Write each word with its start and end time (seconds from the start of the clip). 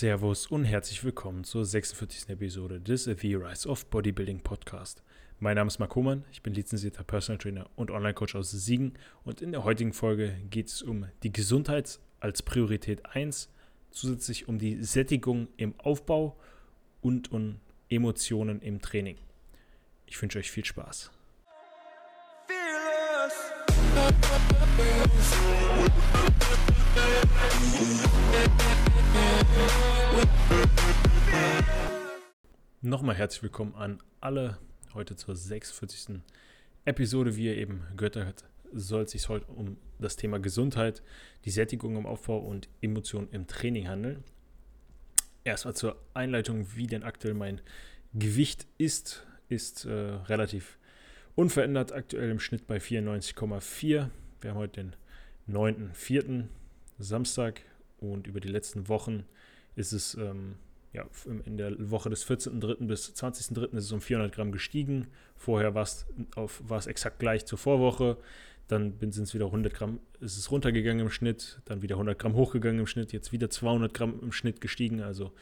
Servus 0.00 0.46
und 0.46 0.64
herzlich 0.64 1.04
willkommen 1.04 1.44
zur 1.44 1.66
46. 1.66 2.30
Episode 2.30 2.80
des 2.80 3.04
The 3.04 3.34
Rise 3.34 3.68
of 3.68 3.84
Bodybuilding 3.84 4.40
Podcast. 4.40 5.02
Mein 5.40 5.56
Name 5.56 5.68
ist 5.68 5.78
Marc 5.78 5.94
Hohmann, 5.94 6.24
ich 6.32 6.42
bin 6.42 6.54
lizenzierter 6.54 7.04
Personal 7.04 7.36
Trainer 7.36 7.68
und 7.76 7.90
Online-Coach 7.90 8.34
aus 8.34 8.50
Siegen 8.50 8.94
und 9.24 9.42
in 9.42 9.52
der 9.52 9.62
heutigen 9.62 9.92
Folge 9.92 10.34
geht 10.48 10.68
es 10.68 10.80
um 10.80 11.04
die 11.22 11.30
Gesundheit 11.30 12.00
als 12.18 12.40
Priorität 12.40 13.04
1, 13.14 13.50
zusätzlich 13.90 14.48
um 14.48 14.58
die 14.58 14.82
Sättigung 14.82 15.48
im 15.58 15.78
Aufbau 15.78 16.34
und 17.02 17.30
um 17.30 17.60
Emotionen 17.90 18.62
im 18.62 18.80
Training. 18.80 19.18
Ich 20.06 20.22
wünsche 20.22 20.38
euch 20.38 20.50
viel 20.50 20.64
Spaß. 20.64 21.10
Nochmal 32.90 33.14
herzlich 33.14 33.44
willkommen 33.44 33.76
an 33.76 34.02
alle 34.20 34.58
heute 34.94 35.14
zur 35.14 35.36
46. 35.36 36.22
Episode. 36.84 37.36
Wie 37.36 37.44
ihr 37.44 37.56
eben 37.56 37.84
gehört 37.96 38.16
habt, 38.16 38.44
soll 38.72 39.02
es 39.02 39.12
sich 39.12 39.28
heute 39.28 39.46
um 39.46 39.76
das 40.00 40.16
Thema 40.16 40.40
Gesundheit, 40.40 41.00
die 41.44 41.52
Sättigung 41.52 41.96
im 41.96 42.04
Aufbau 42.04 42.38
und 42.38 42.68
Emotionen 42.80 43.28
im 43.30 43.46
Training 43.46 43.86
handeln. 43.86 44.24
Erstmal 45.44 45.76
zur 45.76 46.02
Einleitung, 46.14 46.66
wie 46.74 46.88
denn 46.88 47.04
aktuell 47.04 47.34
mein 47.34 47.60
Gewicht 48.12 48.66
ist, 48.76 49.24
ist 49.48 49.84
äh, 49.84 49.92
relativ 49.92 50.76
unverändert, 51.36 51.92
aktuell 51.92 52.28
im 52.28 52.40
Schnitt 52.40 52.66
bei 52.66 52.78
94,4. 52.78 54.08
Wir 54.40 54.50
haben 54.50 54.58
heute 54.58 54.82
den 54.82 54.96
9.4. 55.48 56.46
Samstag 56.98 57.60
und 58.00 58.26
über 58.26 58.40
die 58.40 58.48
letzten 58.48 58.88
Wochen 58.88 59.26
ist 59.76 59.92
es 59.92 60.16
ähm, 60.16 60.56
ja, 60.92 61.06
in 61.44 61.56
der 61.56 61.90
Woche 61.90 62.10
des 62.10 62.26
14.3. 62.28 62.86
bis 62.86 63.10
20.3. 63.10 63.76
ist 63.76 63.84
es 63.84 63.92
um 63.92 64.00
400 64.00 64.34
Gramm 64.34 64.50
gestiegen. 64.50 65.06
Vorher 65.36 65.74
war 65.74 65.82
es, 65.82 66.06
auf, 66.34 66.62
war 66.66 66.78
es 66.78 66.86
exakt 66.86 67.18
gleich 67.18 67.46
zur 67.46 67.58
Vorwoche. 67.58 68.16
Dann 68.66 68.94
sind 69.00 69.18
es 69.24 69.34
wieder 69.34 69.46
100 69.46 69.74
Gramm, 69.74 70.00
ist 70.20 70.36
es 70.36 70.50
runtergegangen 70.50 71.06
im 71.06 71.10
Schnitt. 71.10 71.60
Dann 71.64 71.82
wieder 71.82 71.94
100 71.94 72.18
Gramm 72.18 72.34
hochgegangen 72.34 72.80
im 72.80 72.86
Schnitt. 72.86 73.12
Jetzt 73.12 73.32
wieder 73.32 73.50
200 73.50 73.94
Gramm 73.94 74.18
im 74.20 74.32
Schnitt 74.32 74.60
gestiegen. 74.60 75.00
Also 75.00 75.32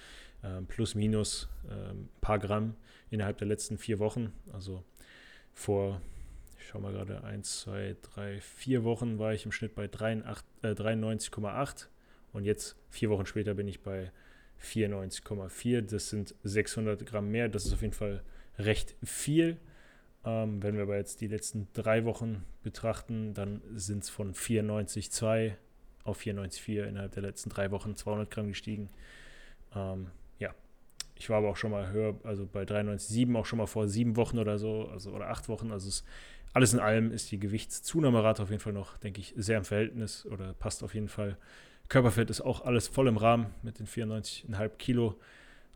äh, 0.43 0.63
plus 0.63 0.95
minus 0.95 1.49
äh, 1.69 1.93
ein 1.93 2.09
paar 2.21 2.39
Gramm 2.39 2.75
innerhalb 3.11 3.39
der 3.39 3.49
letzten 3.49 3.79
vier 3.79 3.99
Wochen. 3.99 4.33
Also 4.53 4.85
vor, 5.55 6.01
ich 6.59 6.67
schaue 6.67 6.83
mal 6.83 6.93
gerade, 6.93 7.25
1, 7.25 7.61
2, 7.61 7.97
3, 8.15 8.41
4 8.41 8.85
Wochen 8.85 9.19
war 9.19 9.33
ich 9.33 9.47
im 9.47 9.53
Schnitt 9.53 9.75
bei 9.75 9.87
93,8. 9.87 10.43
Äh, 10.63 10.75
93, 10.75 11.33
und 12.33 12.45
jetzt, 12.45 12.77
vier 12.91 13.09
Wochen 13.11 13.27
später, 13.27 13.55
bin 13.55 13.69
ich 13.69 13.81
bei 13.81 14.13
94,4. 14.63 15.83
Das 15.83 16.11
sind 16.11 16.35
600 16.43 17.07
Gramm 17.07 17.31
mehr. 17.31 17.49
Das 17.49 17.67
ist 17.67 17.73
auf 17.73 17.83
jeden 17.83 17.95
Fall 17.95 18.23
recht 18.59 18.97
viel. 19.03 19.57
Ähm, 20.25 20.63
wenn 20.63 20.75
wir 20.75 20.83
aber 20.83 20.97
jetzt 20.97 21.21
die 21.21 21.29
letzten 21.29 21.69
drei 21.73 22.05
Wochen 22.05 22.45
betrachten, 22.63 23.35
dann 23.35 23.63
sind 23.75 24.03
es 24.05 24.11
von 24.11 24.35
94,2 24.35 25.55
auf 26.05 26.21
94,4 26.21 26.85
innerhalb 26.85 27.13
der 27.13 27.23
letzten 27.23 27.51
drei 27.51 27.71
Wochen 27.71 27.95
200 27.95 28.31
Gramm 28.31 28.49
gestiegen. 28.49 28.91
Ähm, 29.75 30.11
ja, 30.39 30.55
ich 31.15 31.31
war 31.31 31.39
aber 31.39 31.51
auch 31.51 31.57
schon 31.57 31.71
mal 31.71 31.91
höher, 31.91 32.19
also 32.25 32.47
bei 32.47 32.63
93,7 32.63 33.37
auch 33.37 33.47
schon 33.47 33.59
mal 33.59 33.67
vor 33.67 33.89
sieben 33.89 34.17
Wochen 34.17 34.39
oder 34.39 34.59
so, 34.59 34.89
also 34.89 35.13
oder 35.13 35.29
acht 35.29 35.49
Wochen. 35.49 35.71
Also 35.71 35.89
es, 35.89 36.05
alles 36.53 36.73
in 36.73 36.81
allem 36.81 37.13
ist 37.13 37.31
die 37.31 37.39
Gewichtszunahmerate 37.39 38.43
auf 38.43 38.51
jeden 38.51 38.61
Fall 38.61 38.73
noch, 38.73 38.97
denke 38.99 39.21
ich, 39.21 39.35
sehr 39.37 39.59
im 39.59 39.65
Verhältnis 39.65 40.27
oder 40.27 40.55
passt 40.55 40.83
auf 40.83 40.95
jeden 40.95 41.09
Fall 41.09 41.37
Körperfett 41.89 42.29
ist 42.29 42.43
auch 42.43 42.67
alles 42.67 42.87
voll 42.87 43.09
im 43.09 43.17
Rahmen 43.17 43.47
mit 43.63 43.79
den 43.79 43.87
94,5 43.87 44.69
Kilo. 44.77 45.19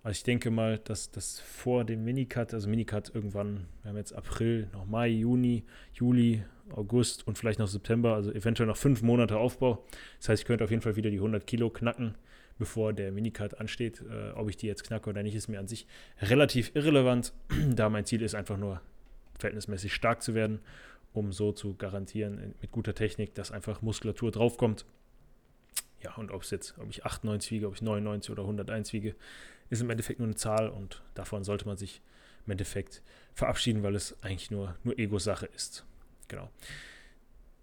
Also 0.02 0.16
ich 0.16 0.24
denke 0.24 0.50
mal, 0.50 0.78
dass 0.78 1.10
das 1.10 1.40
vor 1.40 1.84
dem 1.84 2.04
Minicut, 2.04 2.52
also 2.52 2.68
Minicut 2.68 3.14
irgendwann, 3.14 3.66
wir 3.82 3.90
haben 3.90 3.96
jetzt 3.96 4.12
April, 4.12 4.68
noch 4.72 4.84
Mai, 4.84 5.08
Juni, 5.08 5.64
Juli, 5.94 6.42
August 6.70 7.26
und 7.26 7.38
vielleicht 7.38 7.58
noch 7.58 7.68
September, 7.68 8.14
also 8.14 8.30
eventuell 8.32 8.66
noch 8.66 8.76
fünf 8.76 9.00
Monate 9.00 9.38
Aufbau. 9.38 9.84
Das 10.18 10.28
heißt, 10.28 10.42
ich 10.42 10.46
könnte 10.46 10.64
auf 10.64 10.70
jeden 10.70 10.82
Fall 10.82 10.96
wieder 10.96 11.08
die 11.08 11.16
100 11.16 11.46
Kilo 11.46 11.70
knacken, 11.70 12.16
bevor 12.58 12.92
der 12.92 13.10
Minicut 13.10 13.58
ansteht. 13.58 14.02
Äh, 14.02 14.32
ob 14.32 14.50
ich 14.50 14.56
die 14.58 14.66
jetzt 14.66 14.84
knacke 14.84 15.08
oder 15.08 15.22
nicht, 15.22 15.34
ist 15.34 15.48
mir 15.48 15.60
an 15.60 15.68
sich 15.68 15.86
relativ 16.20 16.72
irrelevant, 16.74 17.32
da 17.74 17.88
mein 17.88 18.04
Ziel 18.04 18.20
ist 18.20 18.34
einfach 18.34 18.58
nur 18.58 18.82
verhältnismäßig 19.38 19.94
stark 19.94 20.20
zu 20.20 20.34
werden, 20.34 20.58
um 21.14 21.32
so 21.32 21.52
zu 21.52 21.74
garantieren 21.74 22.54
mit 22.60 22.70
guter 22.70 22.94
Technik, 22.94 23.34
dass 23.34 23.50
einfach 23.50 23.80
Muskulatur 23.80 24.30
draufkommt 24.30 24.84
ja, 26.02 26.14
und 26.14 26.30
ob 26.30 26.42
es 26.42 26.50
jetzt, 26.50 26.76
ob 26.78 26.90
ich 26.90 27.04
98 27.04 27.50
wiege, 27.52 27.68
ob 27.68 27.74
ich 27.74 27.82
99 27.82 28.30
oder 28.30 28.42
101 28.42 28.92
wiege, 28.92 29.14
ist 29.70 29.80
im 29.80 29.90
Endeffekt 29.90 30.18
nur 30.18 30.26
eine 30.28 30.36
Zahl 30.36 30.68
und 30.68 31.02
davon 31.14 31.44
sollte 31.44 31.66
man 31.66 31.76
sich 31.76 32.02
im 32.46 32.52
Endeffekt 32.52 33.02
verabschieden, 33.34 33.82
weil 33.82 33.94
es 33.94 34.16
eigentlich 34.22 34.50
nur, 34.50 34.76
nur 34.84 34.98
Ego-Sache 34.98 35.46
ist. 35.46 35.84
Genau. 36.28 36.50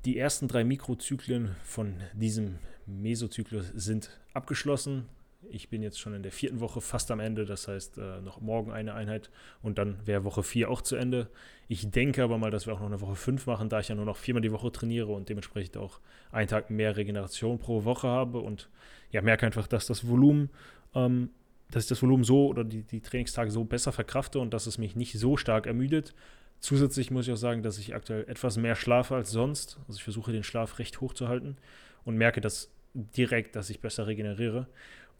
Die 0.06 0.18
ersten 0.18 0.48
drei 0.48 0.64
Mikrozyklen 0.64 1.56
von 1.64 2.02
diesem 2.14 2.60
Mesozyklus 2.86 3.68
sind 3.76 4.18
abgeschlossen. 4.34 5.08
Ich 5.48 5.70
bin 5.70 5.82
jetzt 5.82 6.00
schon 6.00 6.14
in 6.14 6.22
der 6.22 6.34
vierten 6.34 6.60
Woche 6.60 6.82
fast 6.82 7.10
am 7.12 7.22
Ende, 7.22 7.46
das 7.46 7.68
heißt 7.68 7.98
äh, 7.98 8.20
noch 8.22 8.42
morgen 8.42 8.72
eine 8.72 8.94
Einheit 8.94 9.30
und 9.62 9.78
dann 9.78 10.06
wäre 10.06 10.26
Woche 10.26 10.44
4 10.44 10.70
auch 10.70 10.82
zu 10.82 10.98
Ende. 10.98 11.30
Ich 11.70 11.90
denke 11.90 12.24
aber 12.24 12.38
mal, 12.38 12.52
dass 12.52 12.68
wir 12.68 12.74
auch 12.74 12.80
noch 12.80 12.88
eine 12.88 13.00
Woche 13.00 13.16
5 13.16 13.46
machen, 13.46 13.70
da 13.70 13.80
ich 13.80 13.88
ja 13.88 13.96
nur 13.96 14.06
noch 14.06 14.18
viermal 14.18 14.42
die 14.42 14.52
Woche 14.52 14.70
trainiere 14.72 15.08
und 15.08 15.30
dementsprechend 15.30 15.78
auch 15.78 16.02
einen 16.32 16.50
Tag 16.50 16.70
mehr 16.70 16.98
Regeneration 16.98 17.58
pro 17.58 17.86
Woche 17.86 18.08
habe 18.08 18.40
und 18.40 18.70
ja, 19.12 19.22
merke 19.22 19.46
einfach, 19.46 19.68
dass 19.68 19.88
das 19.88 20.08
Volumen, 20.08 20.50
ähm, 20.94 21.30
dass 21.72 21.84
ich 21.84 21.90
das 21.90 22.02
Volumen 22.02 22.26
so 22.26 22.48
oder 22.48 22.66
die, 22.66 22.84
die 22.84 23.00
Trainingstage 23.00 23.50
so 23.50 23.64
besser 23.64 23.94
verkrafte 23.94 24.40
und 24.40 24.54
dass 24.54 24.68
es 24.68 24.78
mich 24.78 24.98
nicht 24.98 25.18
so 25.18 25.38
stark 25.38 25.68
ermüdet. 25.68 26.16
Zusätzlich 26.60 27.12
muss 27.12 27.28
ich 27.28 27.34
auch 27.34 27.38
sagen, 27.38 27.64
dass 27.64 27.78
ich 27.78 27.96
aktuell 27.96 28.26
etwas 28.28 28.58
mehr 28.58 28.76
schlafe 28.76 29.16
als 29.16 29.32
sonst. 29.32 29.80
Also 29.88 29.98
ich 29.98 30.04
versuche 30.04 30.34
den 30.34 30.44
Schlaf 30.44 30.80
recht 30.80 31.00
hoch 31.00 31.14
zu 31.14 31.30
halten 31.30 31.56
und 32.04 32.18
merke 32.18 32.42
das 32.42 32.70
direkt, 32.94 33.56
dass 33.56 33.70
ich 33.70 33.80
besser 33.80 34.08
regeneriere. 34.08 34.68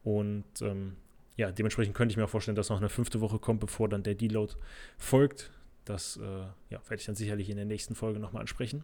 Und 0.04 0.62
ähm, 0.62 0.96
ja, 1.36 1.52
dementsprechend 1.52 1.96
könnte 1.96 2.14
ich 2.14 2.18
mir 2.18 2.26
auch 2.26 2.30
vorstellen, 2.30 2.56
dass 2.56 2.70
noch 2.70 2.78
eine 2.78 2.90
fünfte 2.90 3.22
Woche 3.22 3.40
kommt, 3.40 3.60
bevor 3.60 3.90
dann 3.90 4.04
der 4.04 4.16
Deload 4.16 4.54
folgt. 4.98 5.52
Das 5.86 6.18
äh, 6.18 6.22
ja, 6.70 6.82
werde 6.88 6.96
ich 6.96 7.06
dann 7.06 7.16
sicherlich 7.16 7.50
in 7.50 7.56
der 7.56 7.66
nächsten 7.66 7.96
Folge 7.96 8.20
nochmal 8.20 8.42
ansprechen. 8.42 8.84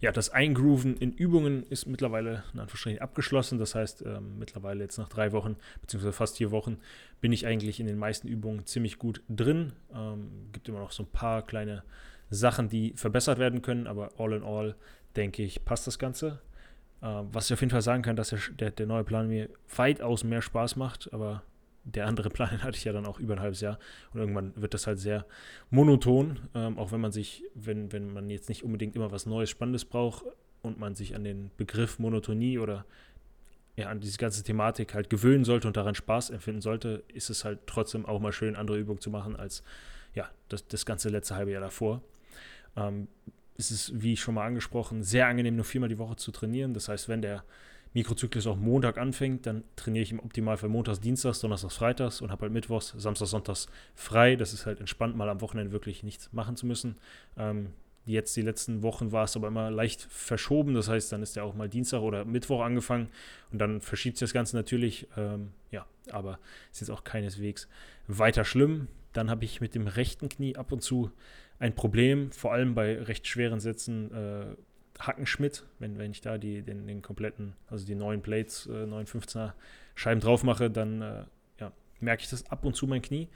Ja, 0.00 0.12
das 0.12 0.30
Eingrooven 0.30 0.96
in 0.96 1.12
Übungen 1.12 1.62
ist 1.64 1.86
mittlerweile 1.86 2.44
in 2.54 2.60
Anführungsstrichen 2.60 3.02
abgeschlossen. 3.02 3.58
Das 3.58 3.74
heißt, 3.74 4.02
ähm, 4.02 4.38
mittlerweile 4.38 4.82
jetzt 4.82 4.96
nach 4.96 5.10
drei 5.10 5.32
Wochen, 5.32 5.56
beziehungsweise 5.82 6.14
fast 6.14 6.38
vier 6.38 6.50
Wochen, 6.50 6.78
bin 7.20 7.32
ich 7.32 7.46
eigentlich 7.46 7.80
in 7.80 7.86
den 7.86 7.98
meisten 7.98 8.26
Übungen 8.26 8.64
ziemlich 8.64 8.98
gut 8.98 9.22
drin. 9.28 9.74
Ähm, 9.94 10.48
gibt 10.52 10.68
immer 10.68 10.78
noch 10.78 10.92
so 10.92 11.02
ein 11.02 11.10
paar 11.10 11.42
kleine 11.42 11.82
Sachen, 12.30 12.70
die 12.70 12.94
verbessert 12.96 13.38
werden 13.38 13.60
können, 13.60 13.86
aber 13.86 14.12
all 14.16 14.32
in 14.32 14.42
all, 14.42 14.74
denke 15.16 15.42
ich, 15.42 15.66
passt 15.66 15.86
das 15.86 15.98
Ganze. 15.98 16.40
Uh, 17.02 17.24
was 17.32 17.46
ich 17.46 17.54
auf 17.54 17.60
jeden 17.60 17.70
Fall 17.70 17.80
sagen 17.80 18.02
kann, 18.02 18.14
dass 18.14 18.28
der, 18.28 18.38
der, 18.58 18.70
der, 18.72 18.86
neue 18.86 19.04
Plan 19.04 19.26
mir 19.26 19.48
weitaus 19.74 20.22
mehr 20.22 20.42
Spaß 20.42 20.76
macht, 20.76 21.10
aber 21.14 21.42
der 21.84 22.06
andere 22.06 22.28
Plan 22.30 22.62
hatte 22.62 22.76
ich 22.76 22.84
ja 22.84 22.92
dann 22.92 23.06
auch 23.06 23.18
über 23.18 23.34
ein 23.34 23.40
halbes 23.40 23.62
Jahr 23.62 23.78
und 24.12 24.20
irgendwann 24.20 24.52
wird 24.54 24.74
das 24.74 24.86
halt 24.86 24.98
sehr 24.98 25.24
monoton, 25.70 26.40
ähm, 26.54 26.78
auch 26.78 26.92
wenn 26.92 27.00
man 27.00 27.10
sich, 27.10 27.42
wenn, 27.54 27.90
wenn 27.92 28.12
man 28.12 28.28
jetzt 28.28 28.50
nicht 28.50 28.64
unbedingt 28.64 28.96
immer 28.96 29.10
was 29.12 29.24
Neues, 29.24 29.48
Spannendes 29.48 29.86
braucht 29.86 30.26
und 30.60 30.78
man 30.78 30.94
sich 30.94 31.14
an 31.14 31.24
den 31.24 31.50
Begriff 31.56 31.98
Monotonie 31.98 32.58
oder 32.58 32.84
ja, 33.76 33.88
an 33.88 34.00
diese 34.00 34.18
ganze 34.18 34.42
Thematik 34.42 34.94
halt 34.94 35.08
gewöhnen 35.08 35.44
sollte 35.44 35.68
und 35.68 35.78
daran 35.78 35.94
Spaß 35.94 36.28
empfinden 36.28 36.60
sollte, 36.60 37.02
ist 37.14 37.30
es 37.30 37.46
halt 37.46 37.60
trotzdem 37.66 38.04
auch 38.04 38.20
mal 38.20 38.32
schön, 38.32 38.56
andere 38.56 38.78
Übungen 38.78 39.00
zu 39.00 39.08
machen 39.08 39.36
als 39.36 39.62
ja, 40.14 40.28
das, 40.48 40.66
das 40.68 40.84
ganze 40.84 41.08
letzte 41.08 41.34
halbe 41.36 41.52
Jahr 41.52 41.62
davor. 41.62 42.02
Ähm, 42.76 43.08
ist 43.60 43.70
es, 43.70 43.92
wie 44.02 44.16
schon 44.16 44.34
mal 44.34 44.46
angesprochen, 44.46 45.02
sehr 45.02 45.26
angenehm, 45.26 45.54
nur 45.54 45.64
viermal 45.64 45.88
die 45.88 45.98
Woche 45.98 46.16
zu 46.16 46.32
trainieren. 46.32 46.74
Das 46.74 46.88
heißt, 46.88 47.08
wenn 47.08 47.22
der 47.22 47.44
Mikrozyklus 47.92 48.46
auch 48.46 48.56
Montag 48.56 48.98
anfängt, 48.98 49.46
dann 49.46 49.64
trainiere 49.76 50.02
ich 50.02 50.12
im 50.12 50.20
Optimalfall 50.20 50.68
Montags, 50.68 51.00
Dienstags, 51.00 51.40
Donnerstags, 51.40 51.76
Freitags 51.76 52.20
und 52.20 52.30
habe 52.30 52.42
halt 52.42 52.52
Mittwochs, 52.52 52.94
Samstags, 52.96 53.30
Sonntags 53.30 53.68
frei. 53.94 54.36
Das 54.36 54.52
ist 54.52 54.66
halt 54.66 54.80
entspannt, 54.80 55.16
mal 55.16 55.28
am 55.28 55.40
Wochenende 55.40 55.72
wirklich 55.72 56.02
nichts 56.02 56.32
machen 56.32 56.56
zu 56.56 56.66
müssen. 56.66 56.96
Ähm, 57.36 57.72
jetzt 58.10 58.36
die 58.36 58.42
letzten 58.42 58.82
Wochen 58.82 59.12
war 59.12 59.24
es 59.24 59.36
aber 59.36 59.48
immer 59.48 59.70
leicht 59.70 60.02
verschoben. 60.10 60.74
Das 60.74 60.88
heißt, 60.88 61.12
dann 61.12 61.22
ist 61.22 61.36
ja 61.36 61.42
auch 61.42 61.54
mal 61.54 61.68
Dienstag 61.68 62.00
oder 62.00 62.24
Mittwoch 62.24 62.60
angefangen 62.62 63.08
und 63.52 63.58
dann 63.58 63.80
verschiebt 63.80 64.16
sich 64.16 64.26
das 64.28 64.32
Ganze 64.32 64.56
natürlich. 64.56 65.08
Ähm, 65.16 65.52
ja, 65.70 65.86
aber 66.10 66.38
ist 66.72 66.80
jetzt 66.80 66.90
auch 66.90 67.04
keineswegs 67.04 67.68
weiter 68.06 68.44
schlimm. 68.44 68.88
Dann 69.12 69.30
habe 69.30 69.44
ich 69.44 69.60
mit 69.60 69.74
dem 69.74 69.86
rechten 69.86 70.28
Knie 70.28 70.56
ab 70.56 70.72
und 70.72 70.82
zu 70.82 71.10
ein 71.58 71.74
Problem, 71.74 72.32
vor 72.32 72.52
allem 72.52 72.74
bei 72.74 73.02
recht 73.02 73.26
schweren 73.26 73.60
Sätzen. 73.60 74.12
Äh, 74.12 74.56
Hackenschmidt, 74.98 75.64
wenn, 75.78 75.98
wenn 75.98 76.10
ich 76.10 76.20
da 76.20 76.38
die, 76.38 76.62
den, 76.62 76.86
den 76.86 77.02
kompletten, 77.02 77.54
also 77.68 77.86
die 77.86 77.94
neuen 77.94 78.22
Plates, 78.22 78.66
äh, 78.66 78.84
915er 78.84 79.52
Scheiben 79.94 80.20
drauf 80.20 80.42
mache, 80.42 80.70
dann 80.70 81.00
äh, 81.00 81.24
ja, 81.58 81.72
merke 82.00 82.22
ich 82.22 82.30
das 82.30 82.50
ab 82.50 82.64
und 82.64 82.76
zu 82.76 82.86
mein 82.86 83.02
Knie. 83.02 83.28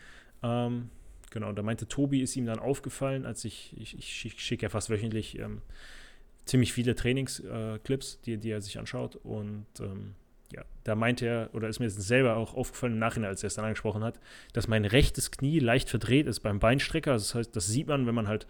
Ähm, 0.42 0.90
genau, 1.34 1.52
da 1.52 1.62
meinte 1.62 1.86
Tobi, 1.86 2.22
ist 2.22 2.36
ihm 2.36 2.46
dann 2.46 2.60
aufgefallen, 2.60 3.26
als 3.26 3.44
ich, 3.44 3.74
ich, 3.76 3.98
ich 3.98 4.40
schicke 4.40 4.62
ja 4.62 4.68
fast 4.70 4.88
wöchentlich 4.88 5.38
ähm, 5.38 5.60
ziemlich 6.46 6.72
viele 6.72 6.94
Trainingsclips, 6.94 8.14
äh, 8.14 8.18
die, 8.24 8.38
die 8.38 8.50
er 8.50 8.62
sich 8.62 8.78
anschaut 8.78 9.16
und 9.16 9.66
ähm, 9.80 10.14
ja, 10.52 10.64
da 10.84 10.94
meinte 10.94 11.26
er, 11.26 11.50
oder 11.52 11.68
ist 11.68 11.80
mir 11.80 11.90
selber 11.90 12.36
auch 12.36 12.54
aufgefallen 12.54 12.94
im 12.94 12.98
Nachhinein, 13.00 13.30
als 13.30 13.42
er 13.42 13.48
es 13.48 13.54
dann 13.54 13.64
angesprochen 13.64 14.04
hat, 14.04 14.20
dass 14.52 14.68
mein 14.68 14.84
rechtes 14.84 15.32
Knie 15.32 15.58
leicht 15.58 15.90
verdreht 15.90 16.28
ist 16.28 16.40
beim 16.40 16.60
Beinstrecker. 16.60 17.12
Also 17.12 17.24
das 17.24 17.34
heißt, 17.34 17.56
das 17.56 17.66
sieht 17.66 17.88
man, 17.88 18.06
wenn 18.06 18.14
man 18.14 18.28
halt, 18.28 18.46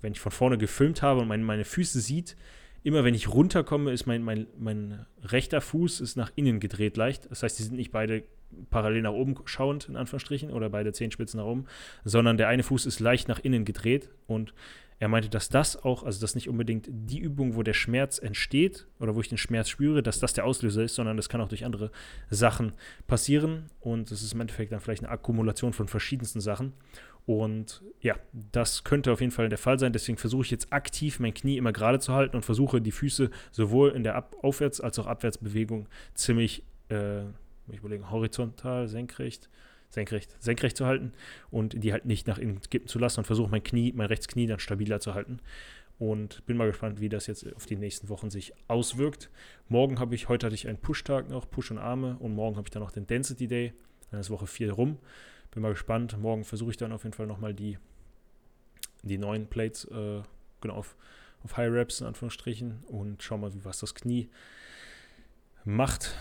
wenn 0.00 0.12
ich 0.12 0.20
von 0.20 0.32
vorne 0.32 0.58
gefilmt 0.58 1.02
habe 1.02 1.20
und 1.20 1.28
meine, 1.28 1.44
meine 1.44 1.64
Füße 1.64 2.00
sieht, 2.00 2.36
immer 2.82 3.04
wenn 3.04 3.14
ich 3.14 3.28
runterkomme, 3.28 3.92
ist 3.92 4.06
mein, 4.06 4.22
mein, 4.22 4.48
mein 4.58 5.06
rechter 5.22 5.60
Fuß 5.60 6.00
ist 6.00 6.16
nach 6.16 6.32
innen 6.34 6.58
gedreht 6.58 6.96
leicht. 6.96 7.30
Das 7.30 7.44
heißt, 7.44 7.58
die 7.58 7.62
sind 7.62 7.76
nicht 7.76 7.92
beide 7.92 8.24
parallel 8.70 9.02
nach 9.02 9.12
oben 9.12 9.34
schauend, 9.44 9.88
in 9.88 9.96
Anführungsstrichen, 9.96 10.50
oder 10.50 10.70
beide 10.70 10.92
Zehenspitzen 10.92 11.38
nach 11.38 11.46
oben, 11.46 11.66
sondern 12.04 12.36
der 12.36 12.48
eine 12.48 12.62
Fuß 12.62 12.86
ist 12.86 13.00
leicht 13.00 13.28
nach 13.28 13.38
innen 13.38 13.64
gedreht 13.64 14.10
und 14.26 14.54
er 15.00 15.08
meinte, 15.08 15.28
dass 15.28 15.48
das 15.48 15.76
auch, 15.76 16.04
also 16.04 16.20
dass 16.20 16.34
nicht 16.34 16.48
unbedingt 16.48 16.86
die 16.88 17.18
Übung, 17.18 17.56
wo 17.56 17.62
der 17.62 17.74
Schmerz 17.74 18.18
entsteht 18.18 18.86
oder 19.00 19.14
wo 19.14 19.20
ich 19.20 19.28
den 19.28 19.38
Schmerz 19.38 19.68
spüre, 19.68 20.02
dass 20.02 20.20
das 20.20 20.34
der 20.34 20.44
Auslöser 20.44 20.84
ist, 20.84 20.94
sondern 20.94 21.16
das 21.16 21.28
kann 21.28 21.40
auch 21.40 21.48
durch 21.48 21.64
andere 21.64 21.90
Sachen 22.30 22.72
passieren 23.06 23.66
und 23.80 24.10
es 24.12 24.22
ist 24.22 24.34
im 24.34 24.40
Endeffekt 24.40 24.72
dann 24.72 24.80
vielleicht 24.80 25.02
eine 25.02 25.12
Akkumulation 25.12 25.72
von 25.72 25.88
verschiedensten 25.88 26.40
Sachen. 26.40 26.72
Und 27.26 27.82
ja, 28.00 28.16
das 28.32 28.84
könnte 28.84 29.10
auf 29.10 29.20
jeden 29.20 29.32
Fall 29.32 29.48
der 29.48 29.58
Fall 29.58 29.78
sein. 29.78 29.92
Deswegen 29.92 30.18
versuche 30.18 30.44
ich 30.44 30.50
jetzt 30.50 30.72
aktiv 30.72 31.20
mein 31.20 31.32
Knie 31.32 31.56
immer 31.56 31.72
gerade 31.72 31.98
zu 31.98 32.12
halten 32.12 32.36
und 32.36 32.42
versuche 32.42 32.82
die 32.82 32.92
Füße 32.92 33.30
sowohl 33.50 33.90
in 33.90 34.04
der 34.04 34.14
Ab 34.14 34.36
Aufwärts- 34.42 34.80
als 34.80 34.98
auch 34.98 35.06
Abwärtsbewegung 35.06 35.88
ziemlich, 36.14 36.64
äh, 36.90 37.22
ich 37.72 37.78
überlege, 37.78 38.10
horizontal, 38.10 38.88
senkrecht, 38.88 39.48
senkrecht, 39.90 40.36
senkrecht 40.42 40.76
zu 40.76 40.86
halten 40.86 41.12
und 41.50 41.82
die 41.82 41.92
halt 41.92 42.04
nicht 42.04 42.26
nach 42.26 42.38
innen 42.38 42.60
kippen 42.60 42.88
zu 42.88 42.98
lassen 42.98 43.20
und 43.20 43.24
versuche 43.24 43.50
mein 43.50 43.62
Knie, 43.62 43.92
mein 43.92 44.06
Rechtsknie 44.06 44.46
dann 44.46 44.58
stabiler 44.58 45.00
zu 45.00 45.14
halten. 45.14 45.40
Und 45.98 46.44
bin 46.46 46.56
mal 46.56 46.66
gespannt, 46.66 47.00
wie 47.00 47.08
das 47.08 47.28
jetzt 47.28 47.54
auf 47.54 47.66
die 47.66 47.76
nächsten 47.76 48.08
Wochen 48.08 48.28
sich 48.28 48.52
auswirkt. 48.66 49.30
Morgen 49.68 50.00
habe 50.00 50.16
ich, 50.16 50.28
heute 50.28 50.46
hatte 50.46 50.54
ich 50.54 50.66
einen 50.66 50.78
Push-Tag 50.78 51.30
noch, 51.30 51.48
Push 51.48 51.70
und 51.70 51.78
Arme 51.78 52.16
und 52.18 52.34
morgen 52.34 52.56
habe 52.56 52.66
ich 52.66 52.72
dann 52.72 52.82
noch 52.82 52.90
den 52.90 53.06
Density 53.06 53.46
Day. 53.46 53.72
Dann 54.10 54.18
ist 54.20 54.28
Woche 54.28 54.48
4 54.48 54.72
rum. 54.72 54.98
Bin 55.52 55.62
mal 55.62 55.70
gespannt. 55.70 56.18
Morgen 56.18 56.44
versuche 56.44 56.70
ich 56.70 56.76
dann 56.76 56.92
auf 56.92 57.04
jeden 57.04 57.14
Fall 57.14 57.28
nochmal 57.28 57.54
die, 57.54 57.78
die 59.02 59.18
neuen 59.18 59.46
Plates 59.46 59.84
äh, 59.84 60.22
genau 60.60 60.74
auf, 60.74 60.96
auf 61.44 61.56
High 61.56 61.70
Reps 61.70 62.00
in 62.00 62.08
Anführungsstrichen 62.08 62.82
und 62.88 63.22
schau 63.22 63.38
mal, 63.38 63.54
wie 63.54 63.64
was 63.64 63.78
das 63.78 63.94
Knie 63.94 64.28
macht. 65.64 66.16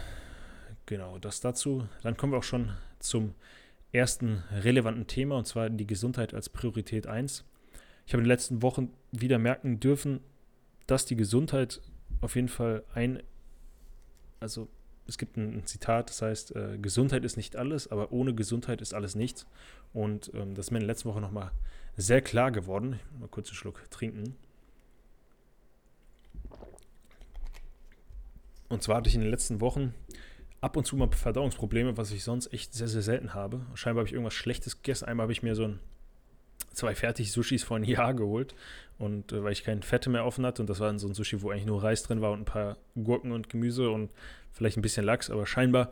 Genau, 0.85 1.17
das 1.17 1.39
dazu. 1.39 1.87
Dann 2.01 2.17
kommen 2.17 2.33
wir 2.33 2.37
auch 2.37 2.43
schon 2.43 2.71
zum 2.99 3.33
ersten 3.91 4.43
relevanten 4.51 5.07
Thema 5.07 5.37
und 5.37 5.45
zwar 5.45 5.69
die 5.69 5.87
Gesundheit 5.87 6.33
als 6.33 6.49
Priorität 6.49 7.07
1. 7.07 7.45
Ich 8.05 8.13
habe 8.13 8.21
in 8.21 8.25
den 8.25 8.31
letzten 8.31 8.61
Wochen 8.61 8.91
wieder 9.11 9.39
merken 9.39 9.79
dürfen, 9.79 10.19
dass 10.87 11.05
die 11.05 11.15
Gesundheit 11.15 11.81
auf 12.21 12.35
jeden 12.35 12.49
Fall 12.49 12.83
ein, 12.93 13.21
also 14.39 14.67
es 15.07 15.17
gibt 15.17 15.37
ein, 15.37 15.65
Zitat, 15.65 16.09
das 16.09 16.21
heißt, 16.21 16.55
äh, 16.55 16.77
Gesundheit 16.81 17.23
ist 17.25 17.37
nicht 17.37 17.55
alles, 17.55 17.89
aber 17.89 18.11
ohne 18.11 18.33
Gesundheit 18.33 18.81
ist 18.81 18.93
alles 18.93 19.15
nichts. 19.15 19.45
Und 19.93 20.31
ähm, 20.33 20.55
das 20.55 20.67
ist 20.67 20.71
mir 20.71 20.79
in 20.79 20.87
der 20.87 20.93
letzten 20.93 21.09
Woche 21.09 21.21
nochmal 21.21 21.51
sehr 21.97 22.21
klar 22.21 22.51
geworden. 22.51 22.99
Mal 23.19 23.27
kurz 23.27 23.49
einen 23.49 23.55
Schluck 23.55 23.89
trinken. 23.89 24.35
Und 28.69 28.81
zwar 28.81 28.97
hatte 28.97 29.09
ich 29.09 29.15
in 29.15 29.21
den 29.21 29.29
letzten 29.29 29.61
Wochen 29.61 29.93
ab 30.63 30.77
und 30.77 30.85
zu 30.85 30.95
mal 30.95 31.09
Verdauungsprobleme, 31.11 31.97
was 31.97 32.11
ich 32.11 32.23
sonst 32.23 32.53
echt 32.53 32.73
sehr, 32.73 32.87
sehr 32.87 33.01
selten 33.01 33.33
habe. 33.33 33.61
Scheinbar 33.75 34.01
habe 34.01 34.07
ich 34.07 34.13
irgendwas 34.13 34.33
Schlechtes 34.33 34.77
gegessen. 34.77 35.05
Einmal 35.05 35.25
habe 35.25 35.33
ich 35.33 35.43
mir 35.43 35.55
so 35.55 35.65
ein, 35.65 35.79
zwei 36.71 36.95
fertig 36.95 37.33
Sushis 37.33 37.63
vor 37.63 37.75
ein 37.75 37.83
Jahr 37.83 38.13
geholt. 38.13 38.55
Und 38.97 39.33
äh, 39.33 39.43
weil 39.43 39.51
ich 39.51 39.65
keine 39.65 39.81
Fette 39.81 40.09
mehr 40.09 40.25
offen 40.25 40.45
hatte. 40.45 40.61
Und 40.61 40.69
das 40.69 40.79
war 40.79 40.97
so 40.97 41.07
ein 41.07 41.13
Sushi, 41.13 41.41
wo 41.41 41.51
eigentlich 41.51 41.65
nur 41.65 41.83
Reis 41.83 42.03
drin 42.03 42.21
war 42.21 42.31
und 42.31 42.41
ein 42.41 42.45
paar 42.45 42.77
Gurken 42.95 43.33
und 43.33 43.49
Gemüse 43.49 43.89
und 43.89 44.09
vielleicht 44.53 44.77
ein 44.77 44.81
bisschen 44.81 45.03
Lachs. 45.03 45.29
Aber 45.29 45.45
scheinbar 45.45 45.91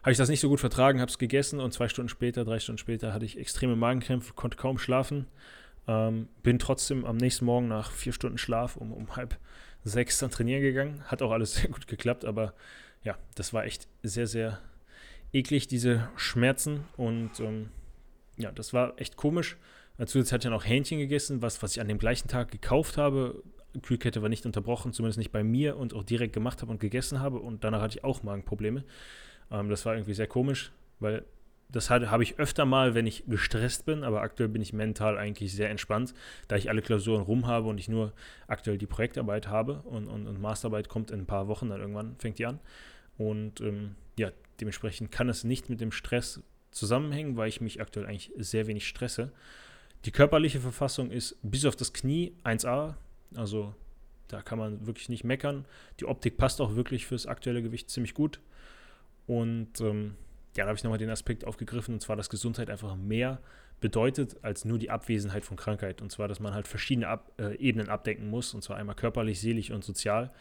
habe 0.00 0.12
ich 0.12 0.18
das 0.18 0.30
nicht 0.30 0.40
so 0.40 0.48
gut 0.48 0.60
vertragen, 0.60 1.00
habe 1.00 1.10
es 1.10 1.18
gegessen. 1.18 1.60
Und 1.60 1.72
zwei 1.74 1.88
Stunden 1.88 2.08
später, 2.08 2.46
drei 2.46 2.58
Stunden 2.58 2.78
später 2.78 3.12
hatte 3.12 3.26
ich 3.26 3.38
extreme 3.38 3.76
Magenkrämpfe, 3.76 4.32
konnte 4.32 4.56
kaum 4.56 4.78
schlafen. 4.78 5.26
Ähm, 5.88 6.28
bin 6.42 6.58
trotzdem 6.58 7.04
am 7.04 7.18
nächsten 7.18 7.44
Morgen 7.44 7.68
nach 7.68 7.90
vier 7.90 8.14
Stunden 8.14 8.38
Schlaf 8.38 8.76
um, 8.76 8.92
um 8.92 9.14
halb 9.14 9.36
sechs 9.84 10.18
dann 10.18 10.30
trainieren 10.30 10.62
gegangen. 10.62 11.02
Hat 11.04 11.20
auch 11.20 11.32
alles 11.32 11.54
sehr 11.56 11.68
gut 11.68 11.86
geklappt, 11.86 12.24
aber 12.24 12.54
ja, 13.06 13.16
das 13.36 13.52
war 13.52 13.64
echt 13.64 13.86
sehr, 14.02 14.26
sehr 14.26 14.60
eklig, 15.32 15.68
diese 15.68 16.08
Schmerzen. 16.16 16.84
Und 16.96 17.38
ähm, 17.38 17.70
ja, 18.36 18.50
das 18.50 18.72
war 18.72 19.00
echt 19.00 19.16
komisch. 19.16 19.56
Zusätzlich 19.98 20.32
hatte 20.32 20.48
ich 20.48 20.50
dann 20.50 20.60
auch 20.60 20.66
Hähnchen 20.66 20.98
gegessen, 20.98 21.40
was, 21.40 21.62
was 21.62 21.72
ich 21.72 21.80
an 21.80 21.88
dem 21.88 21.98
gleichen 21.98 22.28
Tag 22.28 22.50
gekauft 22.50 22.98
habe. 22.98 23.42
Kühlkette 23.80 24.22
war 24.22 24.28
nicht 24.28 24.44
unterbrochen, 24.44 24.92
zumindest 24.92 25.18
nicht 25.18 25.30
bei 25.30 25.44
mir 25.44 25.76
und 25.76 25.94
auch 25.94 26.02
direkt 26.02 26.32
gemacht 26.32 26.60
habe 26.62 26.72
und 26.72 26.80
gegessen 26.80 27.20
habe. 27.20 27.38
Und 27.38 27.62
danach 27.62 27.80
hatte 27.80 27.96
ich 27.96 28.04
auch 28.04 28.24
Magenprobleme. 28.24 28.84
Ähm, 29.52 29.70
das 29.70 29.86
war 29.86 29.94
irgendwie 29.94 30.14
sehr 30.14 30.26
komisch, 30.26 30.72
weil 30.98 31.24
das 31.68 31.90
habe 31.90 32.22
ich 32.22 32.38
öfter 32.38 32.64
mal, 32.64 32.94
wenn 32.94 33.06
ich 33.06 33.24
gestresst 33.26 33.86
bin, 33.86 34.04
aber 34.04 34.22
aktuell 34.22 34.48
bin 34.48 34.62
ich 34.62 34.72
mental 34.72 35.18
eigentlich 35.18 35.52
sehr 35.52 35.68
entspannt, 35.68 36.14
da 36.48 36.56
ich 36.56 36.70
alle 36.70 36.80
Klausuren 36.80 37.22
rum 37.22 37.46
habe 37.46 37.68
und 37.68 37.78
ich 37.78 37.88
nur 37.88 38.12
aktuell 38.46 38.78
die 38.78 38.86
Projektarbeit 38.86 39.48
habe 39.48 39.82
und, 39.82 40.08
und, 40.08 40.26
und 40.26 40.40
Masterarbeit 40.40 40.88
kommt 40.88 41.10
in 41.10 41.20
ein 41.20 41.26
paar 41.26 41.48
Wochen, 41.48 41.68
dann 41.68 41.80
irgendwann 41.80 42.16
fängt 42.18 42.38
die 42.38 42.46
an. 42.46 42.60
Und 43.18 43.60
ähm, 43.60 43.96
ja, 44.18 44.30
dementsprechend 44.60 45.10
kann 45.10 45.28
es 45.28 45.44
nicht 45.44 45.68
mit 45.68 45.80
dem 45.80 45.92
Stress 45.92 46.40
zusammenhängen, 46.70 47.36
weil 47.36 47.48
ich 47.48 47.60
mich 47.60 47.80
aktuell 47.80 48.06
eigentlich 48.06 48.32
sehr 48.36 48.66
wenig 48.66 48.86
stresse. 48.86 49.32
Die 50.04 50.12
körperliche 50.12 50.60
Verfassung 50.60 51.10
ist 51.10 51.36
bis 51.42 51.64
auf 51.64 51.74
das 51.74 51.92
Knie 51.92 52.34
1A, 52.44 52.94
also 53.34 53.74
da 54.28 54.42
kann 54.42 54.58
man 54.58 54.86
wirklich 54.86 55.08
nicht 55.08 55.24
meckern. 55.24 55.64
Die 56.00 56.04
Optik 56.04 56.36
passt 56.36 56.60
auch 56.60 56.76
wirklich 56.76 57.06
fürs 57.06 57.26
aktuelle 57.26 57.62
Gewicht 57.62 57.90
ziemlich 57.90 58.14
gut. 58.14 58.40
Und 59.26 59.80
ähm, 59.80 60.14
ja, 60.56 60.64
da 60.64 60.68
habe 60.68 60.76
ich 60.76 60.84
nochmal 60.84 60.98
den 60.98 61.10
Aspekt 61.10 61.44
aufgegriffen, 61.44 61.94
und 61.94 62.00
zwar, 62.00 62.16
dass 62.16 62.30
Gesundheit 62.30 62.70
einfach 62.70 62.96
mehr 62.96 63.40
bedeutet 63.80 64.36
als 64.42 64.64
nur 64.64 64.78
die 64.78 64.90
Abwesenheit 64.90 65.44
von 65.44 65.56
Krankheit. 65.56 66.00
Und 66.00 66.10
zwar, 66.10 66.28
dass 66.28 66.40
man 66.40 66.54
halt 66.54 66.66
verschiedene 66.66 67.08
Ab 67.08 67.32
äh, 67.38 67.56
Ebenen 67.56 67.88
abdecken 67.88 68.30
muss, 68.30 68.54
und 68.54 68.62
zwar 68.62 68.76
einmal 68.76 68.96
körperlich, 68.96 69.40
seelisch 69.40 69.70
und 69.70 69.84
sozial. 69.84 70.32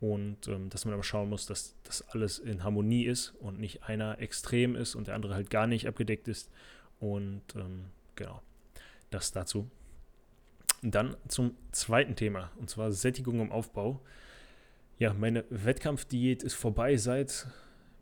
Und 0.00 0.46
ähm, 0.48 0.70
dass 0.70 0.84
man 0.84 0.94
aber 0.94 1.02
schauen 1.02 1.28
muss, 1.28 1.46
dass 1.46 1.74
das 1.82 2.02
alles 2.10 2.38
in 2.38 2.62
Harmonie 2.62 3.04
ist 3.04 3.34
und 3.40 3.58
nicht 3.58 3.82
einer 3.84 4.20
extrem 4.20 4.76
ist 4.76 4.94
und 4.94 5.08
der 5.08 5.14
andere 5.14 5.34
halt 5.34 5.50
gar 5.50 5.66
nicht 5.66 5.88
abgedeckt 5.88 6.28
ist. 6.28 6.50
Und 7.00 7.42
ähm, 7.56 7.86
genau, 8.14 8.40
das 9.10 9.32
dazu. 9.32 9.68
Dann 10.82 11.16
zum 11.26 11.56
zweiten 11.72 12.14
Thema, 12.14 12.52
und 12.56 12.70
zwar 12.70 12.92
Sättigung 12.92 13.40
im 13.40 13.50
Aufbau. 13.50 14.00
Ja, 14.98 15.12
meine 15.12 15.44
Wettkampfdiät 15.50 16.42
ist 16.42 16.54
vorbei 16.54 16.96
seit 16.96 17.48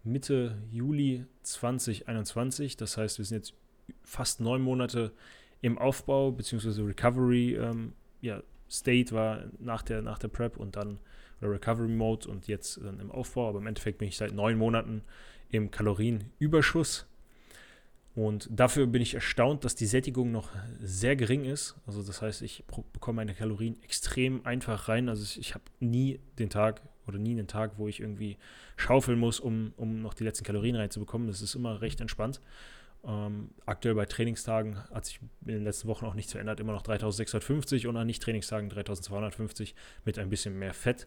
Mitte 0.07 0.57
Juli 0.71 1.27
2021. 1.43 2.77
Das 2.77 2.97
heißt, 2.97 3.19
wir 3.19 3.25
sind 3.25 3.39
jetzt 3.39 3.55
fast 4.03 4.41
neun 4.41 4.63
Monate 4.63 5.13
im 5.61 5.79
Aufbau, 5.79 6.33
beziehungsweise 6.33 6.87
Recovery 6.87 7.55
ähm, 7.55 7.93
ja, 8.21 8.43
State 8.71 9.15
war 9.15 9.45
nach 9.59 9.83
der, 9.83 10.03
nach 10.03 10.19
der 10.19 10.29
Prep 10.29 10.57
und 10.57 10.77
dann 10.77 10.99
Recovery 11.43 11.89
Mode 11.89 12.29
und 12.29 12.49
jetzt 12.49 12.81
dann 12.83 13.01
im 13.01 13.11
Aufbau. 13.11 13.49
Aber 13.49 13.59
im 13.59 13.67
Endeffekt 13.67 13.99
bin 13.99 14.09
ich 14.09 14.17
seit 14.17 14.33
neun 14.33 14.57
Monaten 14.57 15.03
im 15.51 15.71
Kalorienüberschuss. 15.71 17.07
Und 18.15 18.49
dafür 18.51 18.87
bin 18.87 19.03
ich 19.03 19.13
erstaunt, 19.13 19.65
dass 19.65 19.75
die 19.75 19.85
Sättigung 19.85 20.33
noch 20.33 20.49
sehr 20.81 21.17
gering 21.17 21.45
ist. 21.45 21.77
Also 21.87 22.03
das 22.03 22.23
heißt, 22.23 22.41
ich 22.41 22.65
bekomme 22.95 23.17
meine 23.17 23.35
Kalorien 23.35 23.77
extrem 23.83 24.45
einfach 24.47 24.89
rein. 24.89 25.11
Also 25.11 25.23
ich, 25.23 25.39
ich 25.39 25.55
habe 25.55 25.65
nie 25.81 26.19
den 26.39 26.49
Tag 26.49 26.81
oder 27.07 27.19
nie 27.19 27.33
einen 27.33 27.47
Tag, 27.47 27.73
wo 27.77 27.89
ich 27.89 28.01
irgendwie 28.01 28.37
schaufeln 28.77 29.19
muss, 29.19 29.41
um, 29.41 29.73
um 29.77 30.03
noch 30.03 30.15
die 30.15 30.25
letzten 30.25 30.45
Kalorien 30.45 30.77
reinzubekommen. 30.77 31.29
Das 31.29 31.43
ist 31.43 31.55
immer 31.55 31.81
recht 31.81 32.01
entspannt. 32.01 32.41
Ähm, 33.05 33.51
aktuell 33.67 33.95
bei 33.95 34.05
Trainingstagen 34.05 34.79
hat 34.91 35.07
sich 35.07 35.21
in 35.45 35.55
den 35.55 35.65
letzten 35.65 35.89
Wochen 35.89 36.07
auch 36.07 36.15
nichts 36.15 36.33
verändert. 36.33 36.61
Immer 36.61 36.73
noch 36.73 36.83
3650 36.83 37.87
und 37.87 37.97
an 37.97 38.07
Nicht-Trainingstagen 38.07 38.69
3250 38.69 39.75
mit 40.05 40.19
ein 40.19 40.29
bisschen 40.29 40.59
mehr 40.59 40.75
Fett. 40.75 41.07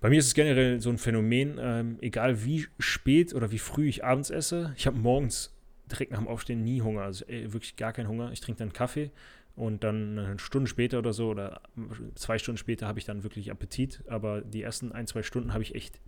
Bei 0.00 0.10
mir 0.10 0.18
ist 0.18 0.26
es 0.26 0.34
generell 0.34 0.80
so 0.80 0.90
ein 0.90 0.98
Phänomen, 0.98 1.58
ähm, 1.60 1.98
egal 2.00 2.44
wie 2.44 2.66
spät 2.78 3.34
oder 3.34 3.50
wie 3.50 3.58
früh 3.58 3.88
ich 3.88 4.04
abends 4.04 4.30
esse, 4.30 4.74
ich 4.76 4.86
habe 4.86 4.98
morgens 4.98 5.54
direkt 5.90 6.12
nach 6.12 6.18
dem 6.18 6.28
Aufstehen 6.28 6.62
nie 6.62 6.82
Hunger, 6.82 7.02
also 7.02 7.24
ey, 7.26 7.52
wirklich 7.52 7.76
gar 7.76 7.92
keinen 7.92 8.08
Hunger. 8.08 8.30
Ich 8.32 8.40
trinke 8.40 8.58
dann 8.58 8.72
Kaffee 8.72 9.10
und 9.58 9.82
dann 9.82 10.18
eine 10.18 10.38
Stunde 10.38 10.68
später 10.68 10.98
oder 11.00 11.12
so 11.12 11.28
oder 11.28 11.60
zwei 12.14 12.38
Stunden 12.38 12.58
später 12.58 12.86
habe 12.86 12.98
ich 12.98 13.04
dann 13.04 13.24
wirklich 13.24 13.50
Appetit, 13.50 14.04
aber 14.08 14.40
die 14.40 14.62
ersten 14.62 14.92
ein, 14.92 15.06
zwei 15.06 15.22
Stunden 15.22 15.52
habe 15.52 15.62
ich 15.62 15.74
echt 15.74 16.00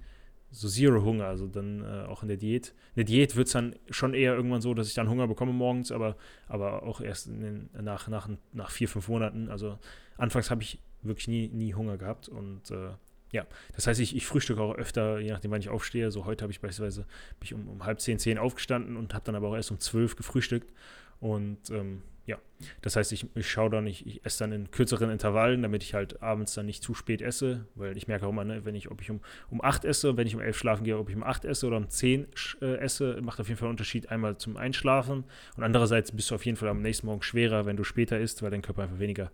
so 0.52 0.68
Zero 0.68 1.02
Hunger, 1.04 1.26
also 1.26 1.46
dann 1.46 1.82
äh, 1.84 2.06
auch 2.06 2.22
in 2.22 2.28
der 2.28 2.36
Diät. 2.36 2.68
In 2.94 2.96
der 2.96 3.04
Diät 3.04 3.36
wird 3.36 3.48
es 3.48 3.52
dann 3.52 3.74
schon 3.88 4.14
eher 4.14 4.34
irgendwann 4.34 4.60
so, 4.60 4.72
dass 4.72 4.88
ich 4.88 4.94
dann 4.94 5.08
Hunger 5.08 5.26
bekomme 5.26 5.52
morgens, 5.52 5.90
aber, 5.92 6.16
aber 6.46 6.84
auch 6.84 7.00
erst 7.00 7.26
den, 7.26 7.70
nach, 7.72 8.08
nach, 8.08 8.28
nach 8.52 8.70
vier, 8.70 8.88
fünf 8.88 9.08
Monaten. 9.08 9.48
Also 9.48 9.78
anfangs 10.16 10.50
habe 10.50 10.62
ich 10.62 10.80
wirklich 11.02 11.28
nie, 11.28 11.48
nie 11.48 11.74
Hunger 11.74 11.96
gehabt 11.98 12.28
und 12.28 12.70
äh, 12.70 12.90
ja, 13.32 13.46
das 13.74 13.86
heißt, 13.86 14.00
ich, 14.00 14.16
ich 14.16 14.26
frühstücke 14.26 14.60
auch 14.60 14.74
öfter, 14.74 15.18
je 15.20 15.30
nachdem, 15.30 15.50
wann 15.50 15.60
ich 15.60 15.68
aufstehe. 15.68 16.10
So 16.10 16.24
heute 16.24 16.42
habe 16.42 16.52
ich 16.52 16.60
beispielsweise 16.60 17.02
bin 17.38 17.44
ich 17.44 17.54
um, 17.54 17.68
um 17.68 17.84
halb 17.84 18.00
zehn, 18.00 18.18
zehn 18.18 18.38
aufgestanden 18.38 18.96
und 18.96 19.14
habe 19.14 19.24
dann 19.24 19.34
aber 19.36 19.48
auch 19.48 19.56
erst 19.56 19.70
um 19.70 19.78
zwölf 19.78 20.16
gefrühstückt. 20.16 20.72
Und 21.20 21.70
ähm, 21.70 22.02
ja, 22.30 22.38
das 22.80 22.94
heißt, 22.94 23.10
ich, 23.10 23.26
ich 23.34 23.50
schaue 23.50 23.70
dann, 23.70 23.86
ich, 23.88 24.06
ich 24.06 24.24
esse 24.24 24.38
dann 24.44 24.52
in 24.52 24.70
kürzeren 24.70 25.10
Intervallen, 25.10 25.62
damit 25.62 25.82
ich 25.82 25.94
halt 25.94 26.22
abends 26.22 26.54
dann 26.54 26.66
nicht 26.66 26.80
zu 26.80 26.94
spät 26.94 27.22
esse, 27.22 27.66
weil 27.74 27.96
ich 27.96 28.06
merke 28.06 28.24
auch 28.24 28.30
immer, 28.30 28.44
ne, 28.44 28.64
wenn 28.64 28.76
ich, 28.76 28.88
ob 28.88 29.02
ich 29.02 29.10
um, 29.10 29.20
um 29.50 29.62
8 29.62 29.84
esse, 29.84 30.16
wenn 30.16 30.28
ich 30.28 30.36
um 30.36 30.40
11 30.40 30.56
schlafen 30.56 30.84
gehe, 30.84 30.96
ob 30.96 31.08
ich 31.08 31.16
um 31.16 31.24
8 31.24 31.44
esse 31.44 31.66
oder 31.66 31.76
um 31.76 31.90
10 31.90 32.28
äh, 32.62 32.76
esse, 32.76 33.20
macht 33.20 33.40
auf 33.40 33.48
jeden 33.48 33.58
Fall 33.58 33.66
einen 33.66 33.72
Unterschied. 33.72 34.10
Einmal 34.10 34.36
zum 34.38 34.56
Einschlafen 34.56 35.24
und 35.56 35.64
andererseits 35.64 36.12
bist 36.12 36.30
du 36.30 36.36
auf 36.36 36.46
jeden 36.46 36.56
Fall 36.56 36.68
am 36.68 36.82
nächsten 36.82 37.06
Morgen 37.06 37.22
schwerer, 37.22 37.66
wenn 37.66 37.76
du 37.76 37.82
später 37.82 38.18
isst, 38.20 38.42
weil 38.42 38.50
dein 38.50 38.62
Körper 38.62 38.84
einfach 38.84 39.00
weniger, 39.00 39.32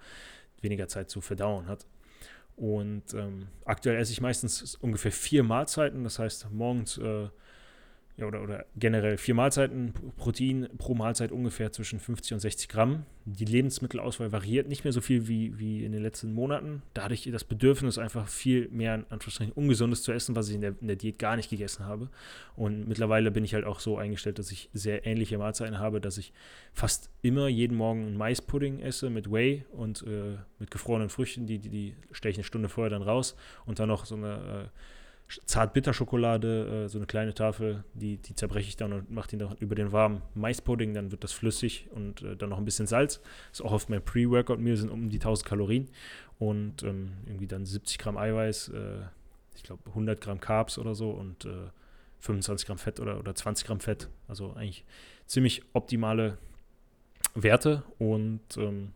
weniger 0.62 0.88
Zeit 0.88 1.10
zu 1.10 1.20
verdauen 1.20 1.66
hat. 1.66 1.86
Und 2.56 3.12
ähm, 3.12 3.48
aktuell 3.66 3.98
esse 3.98 4.12
ich 4.12 4.22
meistens 4.22 4.76
ungefähr 4.76 5.12
vier 5.12 5.42
Mahlzeiten, 5.42 6.02
das 6.04 6.18
heißt 6.18 6.50
morgens 6.50 6.96
äh, 6.96 7.28
ja, 8.18 8.26
oder, 8.26 8.42
oder 8.42 8.64
generell 8.76 9.18
vier 9.18 9.34
Mahlzeiten, 9.34 9.92
Protein 10.16 10.68
pro 10.78 10.94
Mahlzeit 10.94 11.32
ungefähr 11.32 11.70
zwischen 11.72 12.00
50 12.00 12.32
und 12.32 12.40
60 12.40 12.68
Gramm. 12.68 13.04
Die 13.26 13.44
Lebensmittelauswahl 13.44 14.32
variiert 14.32 14.68
nicht 14.68 14.84
mehr 14.84 14.92
so 14.94 15.02
viel 15.02 15.28
wie, 15.28 15.58
wie 15.58 15.84
in 15.84 15.92
den 15.92 16.02
letzten 16.02 16.32
Monaten. 16.32 16.80
Da 16.94 17.04
hatte 17.04 17.14
ich 17.14 17.30
das 17.30 17.44
Bedürfnis, 17.44 17.98
einfach 17.98 18.26
viel 18.26 18.68
mehr 18.70 19.04
Anführungsstrichen 19.10 19.52
Ungesundes 19.52 20.02
zu 20.02 20.12
essen, 20.12 20.34
was 20.34 20.48
ich 20.48 20.54
in 20.54 20.62
der, 20.62 20.74
in 20.80 20.86
der 20.86 20.96
Diät 20.96 21.18
gar 21.18 21.36
nicht 21.36 21.50
gegessen 21.50 21.84
habe. 21.84 22.08
Und 22.54 22.88
mittlerweile 22.88 23.30
bin 23.30 23.44
ich 23.44 23.52
halt 23.52 23.66
auch 23.66 23.80
so 23.80 23.98
eingestellt, 23.98 24.38
dass 24.38 24.50
ich 24.50 24.70
sehr 24.72 25.06
ähnliche 25.06 25.36
Mahlzeiten 25.36 25.78
habe, 25.78 26.00
dass 26.00 26.16
ich 26.16 26.32
fast 26.72 27.10
immer 27.20 27.48
jeden 27.48 27.76
Morgen 27.76 28.06
einen 28.06 28.16
Maispudding 28.16 28.80
esse 28.80 29.10
mit 29.10 29.30
Whey 29.30 29.66
und 29.72 30.02
äh, 30.06 30.38
mit 30.58 30.70
gefrorenen 30.70 31.10
Früchten. 31.10 31.46
Die, 31.46 31.58
die, 31.58 31.68
die 31.68 31.96
stelle 32.12 32.30
ich 32.30 32.38
eine 32.38 32.44
Stunde 32.44 32.70
vorher 32.70 32.90
dann 32.90 33.02
raus 33.02 33.36
und 33.66 33.78
dann 33.78 33.88
noch 33.88 34.06
so 34.06 34.14
eine. 34.14 34.70
Äh, 34.72 34.95
Zartbitterschokolade, 35.44 36.84
äh, 36.84 36.88
so 36.88 36.98
eine 36.98 37.06
kleine 37.06 37.34
Tafel, 37.34 37.84
die, 37.94 38.16
die 38.18 38.34
zerbreche 38.34 38.68
ich 38.68 38.76
dann 38.76 38.92
und 38.92 39.10
mache 39.10 39.28
die 39.30 39.38
dann 39.38 39.56
über 39.58 39.74
den 39.74 39.90
warmen 39.90 40.22
Maispudding, 40.34 40.94
dann 40.94 41.10
wird 41.10 41.24
das 41.24 41.32
flüssig 41.32 41.88
und 41.90 42.22
äh, 42.22 42.36
dann 42.36 42.50
noch 42.50 42.58
ein 42.58 42.64
bisschen 42.64 42.86
Salz. 42.86 43.20
Ist 43.50 43.62
auch 43.62 43.72
auf 43.72 43.88
mein 43.88 44.04
Pre-Workout-Meal, 44.04 44.76
sind 44.76 44.90
um 44.90 45.10
die 45.10 45.16
1000 45.16 45.48
Kalorien 45.48 45.88
und 46.38 46.84
ähm, 46.84 47.12
irgendwie 47.26 47.48
dann 47.48 47.66
70 47.66 47.98
Gramm 47.98 48.16
Eiweiß, 48.16 48.68
äh, 48.68 49.00
ich 49.56 49.64
glaube 49.64 49.82
100 49.88 50.20
Gramm 50.20 50.38
Carbs 50.38 50.78
oder 50.78 50.94
so 50.94 51.10
und 51.10 51.48
25 52.20 52.64
äh, 52.64 52.66
Gramm 52.68 52.78
Fett 52.78 53.00
oder, 53.00 53.18
oder 53.18 53.34
20 53.34 53.66
Gramm 53.66 53.80
Fett. 53.80 54.08
Also 54.28 54.52
eigentlich 54.52 54.84
ziemlich 55.26 55.62
optimale 55.72 56.38
Werte 57.34 57.82
und 57.98 58.42
ähm, 58.58 58.92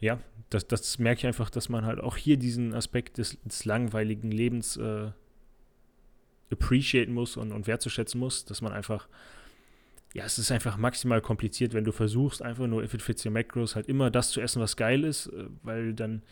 ja, 0.00 0.20
das, 0.48 0.66
das 0.66 0.98
merke 0.98 1.20
ich 1.20 1.26
einfach, 1.26 1.50
dass 1.50 1.68
man 1.68 1.84
halt 1.84 2.00
auch 2.00 2.16
hier 2.16 2.36
diesen 2.36 2.74
Aspekt 2.74 3.18
des, 3.18 3.38
des 3.42 3.64
langweiligen 3.64 4.30
Lebens 4.30 4.76
äh, 4.76 5.10
appreciaten 6.50 7.12
muss 7.12 7.36
und, 7.36 7.52
und 7.52 7.66
wertzuschätzen 7.66 8.18
muss, 8.18 8.44
dass 8.44 8.62
man 8.62 8.72
einfach, 8.72 9.08
ja, 10.14 10.24
es 10.24 10.38
ist 10.38 10.50
einfach 10.50 10.76
maximal 10.76 11.20
kompliziert, 11.20 11.74
wenn 11.74 11.84
du 11.84 11.92
versuchst, 11.92 12.42
einfach 12.42 12.66
nur 12.66 12.82
if 12.82 12.94
it 12.94 13.02
fits 13.02 13.24
your 13.24 13.32
macros, 13.32 13.76
halt 13.76 13.86
immer 13.86 14.10
das 14.10 14.30
zu 14.30 14.40
essen, 14.40 14.60
was 14.60 14.76
geil 14.76 15.04
ist, 15.04 15.26
äh, 15.26 15.46
weil 15.62 15.94
dann 15.94 16.22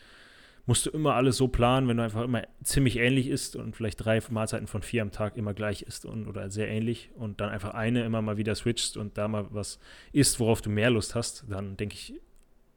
musst 0.65 0.85
du 0.85 0.91
immer 0.91 1.15
alles 1.15 1.37
so 1.37 1.47
planen, 1.47 1.87
wenn 1.87 1.97
du 1.97 2.03
einfach 2.03 2.23
immer 2.23 2.43
ziemlich 2.63 2.97
ähnlich 2.97 3.27
isst 3.27 3.55
und 3.55 3.75
vielleicht 3.75 4.05
drei 4.05 4.21
Mahlzeiten 4.29 4.67
von 4.67 4.83
vier 4.83 5.01
am 5.01 5.11
Tag 5.11 5.35
immer 5.35 5.55
gleich 5.55 5.81
isst 5.81 6.05
und, 6.05 6.27
oder 6.27 6.51
sehr 6.51 6.67
ähnlich 6.67 7.09
und 7.15 7.41
dann 7.41 7.49
einfach 7.49 7.73
eine 7.73 8.03
immer 8.05 8.21
mal 8.21 8.37
wieder 8.37 8.53
switchst 8.53 8.95
und 8.95 9.17
da 9.17 9.27
mal 9.27 9.47
was 9.49 9.79
isst, 10.11 10.39
worauf 10.39 10.61
du 10.61 10.69
mehr 10.69 10.91
Lust 10.91 11.15
hast, 11.15 11.45
dann 11.49 11.75
denke 11.75 11.95
ich, 11.95 12.13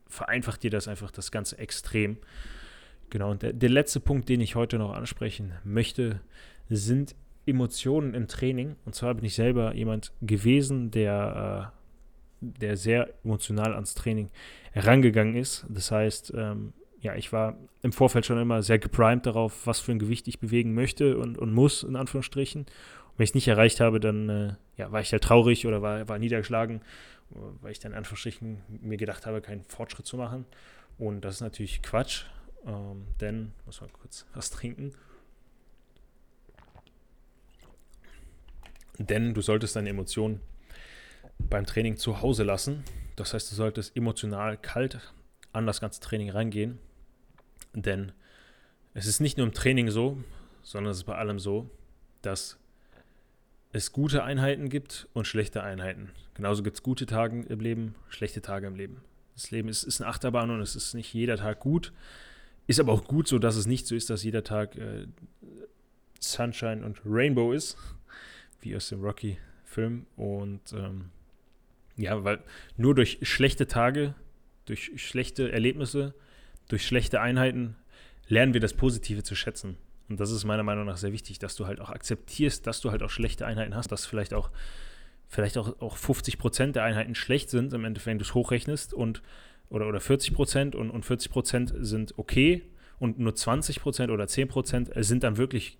vereinfacht 0.08 0.62
dir 0.62 0.70
das 0.70 0.88
einfach 0.88 1.10
das 1.10 1.30
Ganze 1.30 1.58
extrem. 1.58 2.16
Genau, 3.10 3.30
und 3.30 3.42
der, 3.42 3.52
der 3.52 3.68
letzte 3.68 4.00
Punkt, 4.00 4.30
den 4.30 4.40
ich 4.40 4.54
heute 4.54 4.78
noch 4.78 4.94
ansprechen 4.94 5.52
möchte, 5.62 6.20
sind 6.70 7.14
Emotionen 7.46 8.14
im 8.14 8.28
Training. 8.28 8.76
Und 8.84 8.94
zwar 8.94 9.14
bin 9.14 9.24
ich 9.24 9.34
selber 9.34 9.74
jemand 9.74 10.12
gewesen, 10.20 10.90
der, 10.90 11.72
äh, 11.72 12.46
der 12.58 12.76
sehr 12.76 13.12
emotional 13.24 13.74
ans 13.74 13.94
Training 13.94 14.30
herangegangen 14.72 15.36
ist. 15.36 15.66
Das 15.68 15.90
heißt, 15.90 16.32
ähm, 16.36 16.72
ja, 17.00 17.16
ich 17.16 17.32
war 17.32 17.56
im 17.82 17.92
Vorfeld 17.92 18.26
schon 18.26 18.38
immer 18.38 18.62
sehr 18.62 18.78
geprimed 18.78 19.26
darauf, 19.26 19.66
was 19.66 19.80
für 19.80 19.92
ein 19.92 19.98
Gewicht 19.98 20.28
ich 20.28 20.38
bewegen 20.38 20.72
möchte 20.72 21.18
und, 21.18 21.36
und 21.36 21.52
muss, 21.52 21.82
in 21.82 21.96
Anführungsstrichen. 21.96 22.62
Und 22.62 23.18
wenn 23.18 23.24
ich 23.24 23.30
es 23.30 23.34
nicht 23.34 23.48
erreicht 23.48 23.80
habe, 23.80 23.98
dann 23.98 24.28
äh, 24.28 24.54
ja, 24.76 24.92
war 24.92 25.00
ich 25.00 25.12
halt 25.12 25.24
traurig 25.24 25.66
oder 25.66 25.82
war, 25.82 26.08
war 26.08 26.18
niedergeschlagen, 26.18 26.80
weil 27.60 27.72
ich 27.72 27.80
dann 27.80 27.92
in 27.92 27.98
Anführungsstrichen 27.98 28.62
mir 28.80 28.96
gedacht 28.96 29.26
habe, 29.26 29.40
keinen 29.40 29.64
Fortschritt 29.64 30.06
zu 30.06 30.16
machen. 30.16 30.46
Und 30.98 31.24
das 31.24 31.36
ist 31.36 31.40
natürlich 31.40 31.82
Quatsch, 31.82 32.24
ähm, 32.66 33.06
denn, 33.20 33.52
muss 33.66 33.80
mal 33.80 33.90
kurz 33.90 34.26
was 34.34 34.50
trinken. 34.50 34.92
Denn 38.98 39.34
du 39.34 39.40
solltest 39.40 39.76
deine 39.76 39.90
Emotionen 39.90 40.40
beim 41.38 41.66
Training 41.66 41.96
zu 41.96 42.20
Hause 42.20 42.44
lassen. 42.44 42.84
Das 43.16 43.34
heißt, 43.34 43.50
du 43.50 43.54
solltest 43.54 43.96
emotional 43.96 44.56
kalt 44.56 44.98
an 45.52 45.66
das 45.66 45.80
ganze 45.80 46.00
Training 46.00 46.30
rangehen. 46.30 46.78
Denn 47.74 48.12
es 48.94 49.06
ist 49.06 49.20
nicht 49.20 49.38
nur 49.38 49.46
im 49.46 49.54
Training 49.54 49.90
so, 49.90 50.22
sondern 50.62 50.90
es 50.90 50.98
ist 50.98 51.04
bei 51.04 51.16
allem 51.16 51.38
so, 51.38 51.70
dass 52.20 52.58
es 53.72 53.92
gute 53.92 54.22
Einheiten 54.22 54.68
gibt 54.68 55.08
und 55.14 55.26
schlechte 55.26 55.62
Einheiten. 55.62 56.10
Genauso 56.34 56.62
gibt 56.62 56.76
es 56.76 56.82
gute 56.82 57.06
Tage 57.06 57.42
im 57.42 57.60
Leben, 57.60 57.94
schlechte 58.08 58.42
Tage 58.42 58.66
im 58.66 58.74
Leben. 58.74 59.02
Das 59.34 59.50
Leben 59.50 59.68
ist, 59.68 59.82
ist 59.82 60.00
eine 60.00 60.10
Achterbahn 60.10 60.50
und 60.50 60.60
es 60.60 60.76
ist 60.76 60.94
nicht 60.94 61.12
jeder 61.14 61.38
Tag 61.38 61.60
gut. 61.60 61.92
Ist 62.66 62.80
aber 62.80 62.92
auch 62.92 63.04
gut 63.04 63.28
so, 63.28 63.38
dass 63.38 63.56
es 63.56 63.66
nicht 63.66 63.86
so 63.86 63.94
ist, 63.94 64.10
dass 64.10 64.22
jeder 64.22 64.44
Tag 64.44 64.76
äh, 64.76 65.06
Sunshine 66.20 66.84
und 66.84 67.00
Rainbow 67.04 67.52
ist, 67.52 67.76
wie 68.62 68.74
aus 68.74 68.88
dem 68.88 69.02
Rocky-Film. 69.02 70.06
Und 70.16 70.72
ähm, 70.72 71.10
ja, 71.96 72.24
weil 72.24 72.42
nur 72.76 72.94
durch 72.94 73.18
schlechte 73.22 73.66
Tage, 73.66 74.14
durch 74.64 74.92
schlechte 74.96 75.52
Erlebnisse, 75.52 76.14
durch 76.68 76.86
schlechte 76.86 77.20
Einheiten 77.20 77.76
lernen 78.28 78.54
wir 78.54 78.60
das 78.60 78.74
Positive 78.74 79.22
zu 79.22 79.34
schätzen. 79.34 79.76
Und 80.08 80.20
das 80.20 80.30
ist 80.30 80.44
meiner 80.44 80.62
Meinung 80.62 80.86
nach 80.86 80.96
sehr 80.96 81.12
wichtig, 81.12 81.38
dass 81.38 81.56
du 81.56 81.66
halt 81.66 81.80
auch 81.80 81.90
akzeptierst, 81.90 82.66
dass 82.66 82.80
du 82.80 82.90
halt 82.90 83.02
auch 83.02 83.10
schlechte 83.10 83.46
Einheiten 83.46 83.74
hast, 83.74 83.92
dass 83.92 84.06
vielleicht 84.06 84.34
auch, 84.34 84.50
vielleicht 85.28 85.58
auch, 85.58 85.80
auch 85.80 85.96
50 85.96 86.38
Prozent 86.38 86.76
der 86.76 86.84
Einheiten 86.84 87.14
schlecht 87.14 87.50
sind, 87.50 87.72
im 87.72 87.84
Endeffekt, 87.84 88.06
wenn 88.06 88.18
du 88.18 88.24
es 88.24 88.34
hochrechnest 88.34 88.94
und 88.94 89.22
oder, 89.68 89.88
oder 89.88 90.00
40 90.00 90.34
Prozent 90.34 90.74
und, 90.74 90.90
und 90.90 91.04
40 91.06 91.30
Prozent 91.32 91.74
sind 91.78 92.18
okay 92.18 92.62
und 92.98 93.18
nur 93.18 93.34
20 93.34 93.80
Prozent 93.80 94.10
oder 94.10 94.28
10 94.28 94.48
Prozent 94.48 94.90
sind 94.96 95.24
dann 95.24 95.38
wirklich 95.38 95.78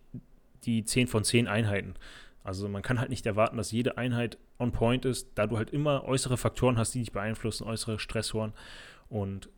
die 0.65 0.85
10 0.85 1.09
von 1.09 1.25
10 1.25 1.47
Einheiten. 1.47 1.95
Also 2.44 2.68
man 2.68 2.82
kann 2.82 2.99
halt 2.99 3.11
nicht 3.11 3.25
erwarten, 3.26 3.56
dass 3.56 3.70
jede 3.70 3.99
Einheit 3.99 4.38
on 4.58 4.72
point 4.72 5.04
ist, 5.04 5.28
da 5.37 5.46
du 5.46 5.56
halt 5.56 5.70
immer 5.70 6.04
äußere 6.04 6.37
Faktoren 6.37 6.76
hast, 6.76 6.94
die 6.94 7.00
dich 7.00 7.12
beeinflussen, 7.12 7.64
äußere 7.64 7.99
Stressoren. 7.99 8.52
Und 9.08 9.49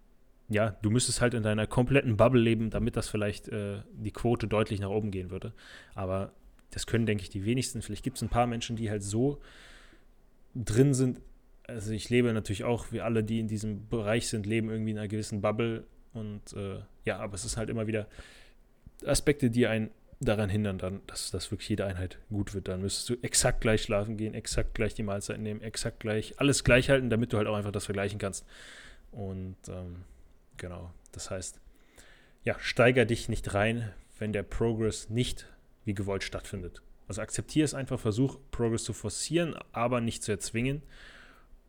ja, 0.49 0.77
du 0.83 0.91
müsstest 0.91 1.21
halt 1.21 1.35
in 1.35 1.43
deiner 1.43 1.67
kompletten 1.67 2.17
Bubble 2.17 2.41
leben, 2.41 2.71
damit 2.71 2.97
das 2.97 3.09
vielleicht 3.09 3.49
äh, 3.49 3.79
die 3.93 4.11
Quote 4.11 4.47
deutlich 4.47 4.81
nach 4.81 4.91
oben 4.91 5.11
gehen 5.11 5.31
würde. 5.31 5.53
Aber 5.95 6.33
das 6.71 6.87
können, 6.87 7.07
denke 7.07 7.23
ich, 7.23 7.31
die 7.31 7.45
wenigsten. 7.45 7.81
Vielleicht 7.81 8.05
gibt 8.05 8.19
es 8.19 8.23
ein 8.23 8.29
paar 8.29 8.47
Menschen, 8.47 8.77
die 8.77 8.91
halt 8.91 9.03
so 9.03 9.41
drin 10.55 10.93
sind. 10.93 11.21
Also 11.67 11.93
ich 11.93 12.11
lebe 12.11 12.33
natürlich 12.33 12.65
auch, 12.65 12.93
wie 12.93 13.01
alle, 13.01 13.25
die 13.25 13.41
in 13.41 13.49
diesem 13.49 13.89
Bereich 13.89 14.29
sind, 14.29 14.45
leben 14.45 14.69
irgendwie 14.69 14.91
in 14.91 14.99
einer 14.99 15.09
gewissen 15.09 15.41
Bubble. 15.41 15.85
Und 16.13 16.53
äh, 16.53 16.81
ja, 17.07 17.19
aber 17.19 17.35
es 17.35 17.45
ist 17.45 17.57
halt 17.57 17.71
immer 17.71 17.87
wieder 17.87 18.07
Aspekte, 19.07 19.51
die 19.51 19.67
einen 19.67 19.91
daran 20.21 20.49
hindern, 20.49 20.79
dann, 20.79 21.01
dass, 21.07 21.31
dass 21.31 21.51
wirklich 21.51 21.69
jede 21.69 21.87
Einheit 21.87 22.19
gut 22.31 22.55
wird. 22.55 22.69
Dann 22.69 22.81
müsstest 22.81 23.09
du 23.11 23.15
exakt 23.23 23.61
gleich 23.61 23.83
schlafen 23.83 24.17
gehen, 24.17 24.35
exakt 24.35 24.75
gleich 24.75 24.95
die 24.95 25.03
Mahlzeiten 25.03 25.43
nehmen, 25.43 25.61
exakt 25.63 26.01
gleich 26.01 26.39
alles 26.39 26.65
gleich 26.65 26.91
halten, 26.91 27.11
damit 27.11 27.33
du 27.33 27.39
halt 27.39 27.49
auch 27.49 27.57
einfach 27.57 27.73
das 27.73 27.85
vergleichen 27.85 28.19
kannst. 28.19 28.47
Und 29.13 29.57
ähm, 29.69 30.05
genau, 30.57 30.93
das 31.13 31.31
heißt, 31.31 31.61
ja, 32.45 32.57
steiger 32.59 33.05
dich 33.05 33.29
nicht 33.29 33.55
rein, 33.55 33.93
wenn 34.19 34.33
der 34.33 34.43
Progress 34.43 35.11
nicht 35.11 35.47
wie 35.85 35.95
gewollt 35.95 36.23
stattfindet. 36.23 36.83
Also 37.09 37.21
akzeptiere 37.21 37.65
es 37.65 37.75
einfach, 37.75 38.01
versuch 38.01 38.39
Progress 38.51 38.85
zu 38.85 38.93
forcieren, 38.93 39.55
aber 39.73 40.01
nicht 40.01 40.23
zu 40.23 40.33
erzwingen. 40.33 40.83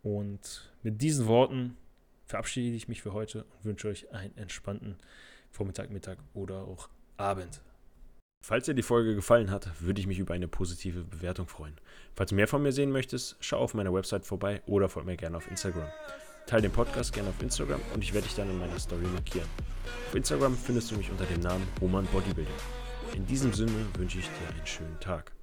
Und 0.01 0.71
mit 0.83 1.01
diesen 1.01 1.27
Worten 1.27 1.77
verabschiede 2.25 2.75
ich 2.75 2.87
mich 2.87 3.01
für 3.01 3.13
heute 3.13 3.43
und 3.43 3.65
wünsche 3.65 3.87
euch 3.87 4.11
einen 4.13 4.37
entspannten 4.37 4.97
Vormittag, 5.51 5.89
Mittag 5.89 6.19
oder 6.33 6.63
auch 6.63 6.89
Abend. 7.17 7.61
Falls 8.47 8.65
dir 8.65 8.75
die 8.75 8.83
Folge 8.83 9.15
gefallen 9.15 9.49
hat, 9.49 9.71
würde 9.79 9.99
ich 9.99 10.05
mich 10.05 10.19
über 10.19 10.35
eine 10.35 10.47
positive 10.47 11.03
Bewertung 11.03 11.47
freuen. 11.47 11.73
Falls 12.13 12.29
du 12.29 12.35
mehr 12.35 12.47
von 12.47 12.61
mir 12.61 12.71
sehen 12.71 12.91
möchtest, 12.91 13.37
schau 13.39 13.57
auf 13.57 13.73
meiner 13.73 13.91
Website 13.91 14.23
vorbei 14.23 14.61
oder 14.67 14.87
folge 14.87 15.09
mir 15.09 15.17
gerne 15.17 15.37
auf 15.37 15.49
Instagram. 15.49 15.87
Teile 16.45 16.61
den 16.61 16.71
Podcast 16.71 17.11
gerne 17.11 17.29
auf 17.29 17.41
Instagram 17.41 17.81
und 17.95 18.03
ich 18.03 18.13
werde 18.13 18.27
dich 18.27 18.35
dann 18.35 18.47
in 18.47 18.59
meiner 18.59 18.77
Story 18.77 19.07
markieren. 19.11 19.47
Auf 20.09 20.13
Instagram 20.13 20.55
findest 20.55 20.91
du 20.91 20.95
mich 20.95 21.09
unter 21.09 21.25
dem 21.25 21.41
Namen 21.41 21.67
Roman 21.81 22.05
Bodybuilding. 22.05 22.53
In 23.15 23.25
diesem 23.25 23.51
Sinne 23.51 23.71
wünsche 23.97 24.19
ich 24.19 24.25
dir 24.27 24.55
einen 24.55 24.67
schönen 24.67 24.99
Tag. 24.99 25.31